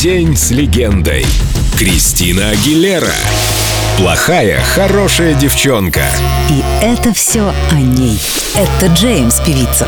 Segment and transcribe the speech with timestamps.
[0.00, 1.26] День с легендой.
[1.78, 3.12] Кристина Агилера.
[3.98, 6.10] Плохая, хорошая девчонка.
[6.48, 8.18] И это все о ней.
[8.56, 9.86] Это Джеймс, певица.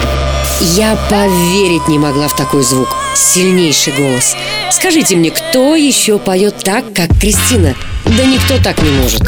[0.77, 2.95] Я поверить не могла в такой звук.
[3.15, 4.37] Сильнейший голос.
[4.71, 7.75] Скажите мне, кто еще поет так, как Кристина?
[8.05, 9.23] Да никто так не может.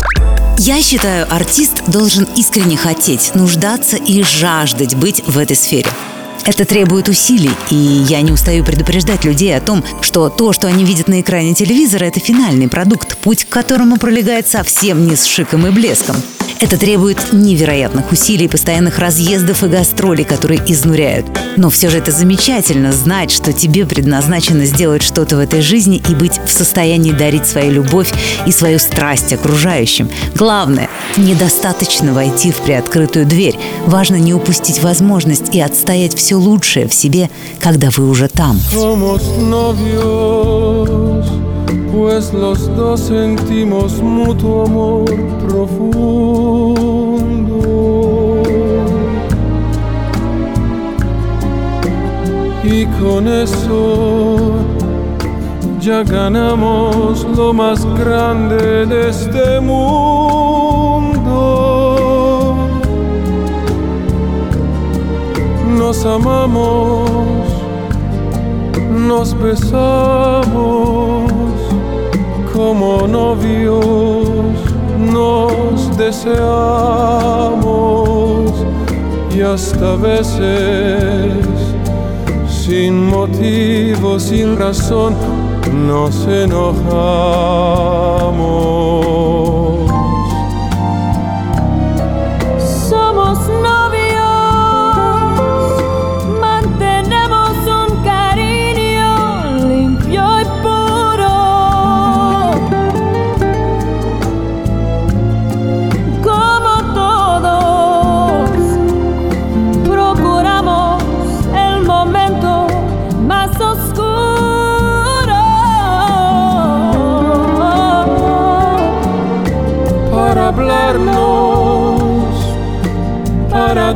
[0.58, 5.88] Я считаю, артист должен искренне хотеть, нуждаться и жаждать быть в этой сфере.
[6.46, 10.84] Это требует усилий, и я не устаю предупреждать людей о том, что то, что они
[10.84, 15.66] видят на экране телевизора, это финальный продукт, путь к которому пролегает совсем не с шиком
[15.66, 16.16] и блеском.
[16.60, 21.26] Это требует невероятных усилий, постоянных разъездов и гастролей, которые изнуряют.
[21.56, 26.14] Но все же это замечательно знать, что тебе предназначено сделать что-то в этой жизни и
[26.14, 28.12] быть в состоянии дарить свою любовь
[28.46, 30.08] и свою страсть окружающим.
[30.34, 33.58] Главное, недостаточно войти в приоткрытую дверь.
[33.86, 38.58] Важно не упустить возможность и отстоять все лучшее в себе, когда вы уже там.
[41.94, 45.04] pues los dos sentimos mutuo amor
[45.46, 46.24] profundo.
[52.64, 54.54] Y con eso
[55.80, 61.13] ya ganamos lo más grande de este mundo.
[65.86, 67.10] Nos amamos,
[68.90, 71.30] nos besamos
[72.54, 74.24] como novios
[75.12, 76.40] nos deseamos
[79.36, 81.34] y hasta veces
[82.48, 85.14] sin motivo, sin razón,
[85.86, 86.94] nos enojamos.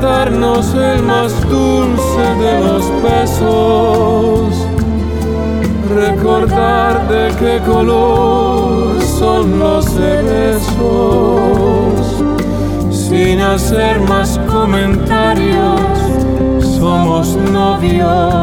[0.01, 4.55] El más dulce de los besos.
[5.93, 10.77] Recordar de qué color son los cerezos,
[12.91, 15.81] sin hacer más comentarios,
[16.79, 18.38] somos novios.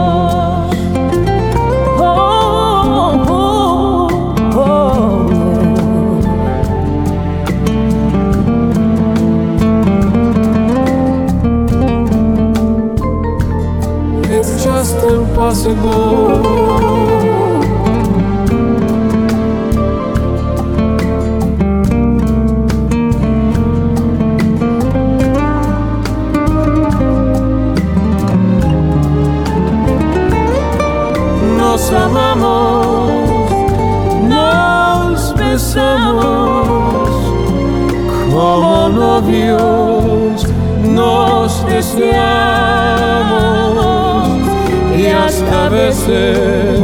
[15.45, 15.61] Nos
[31.91, 33.11] amamos,
[34.28, 37.09] nos besamos
[38.31, 40.47] como novios,
[40.91, 42.94] nos deseamos
[45.65, 46.79] hasta veces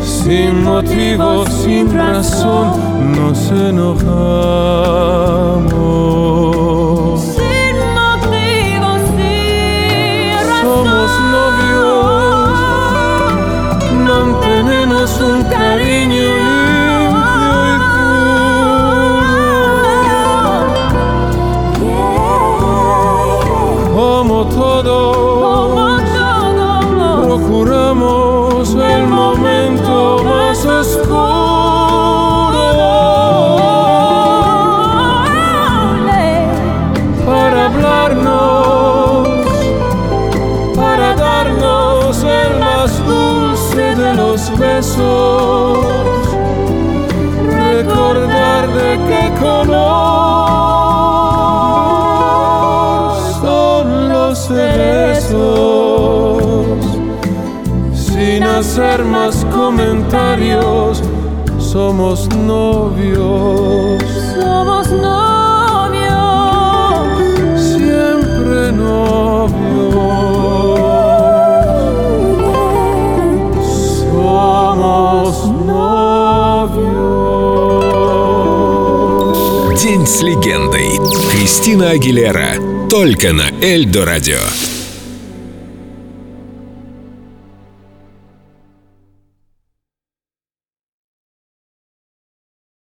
[0.00, 4.00] sin motivo, sin razón nos enojamos.
[7.22, 10.84] Sin motivo, sin razón.
[10.84, 12.58] Somos novios,
[14.06, 16.37] mantenemos un cariño
[47.78, 49.78] recordar de qué color
[53.40, 55.46] son los cerezos
[57.92, 60.87] sin hacer más comentarios,
[61.78, 64.02] somos novios.
[64.34, 66.08] Somos novios.
[67.72, 69.52] Siempre novios.
[74.00, 75.34] Somos
[75.66, 76.98] novios.
[79.80, 80.98] День с легендой.
[81.30, 82.56] Кристина Агилера.
[82.90, 84.40] Только на Эльдо радио.